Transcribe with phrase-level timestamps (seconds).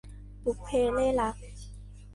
[0.43, 1.35] บุพเพเล่ห์รัก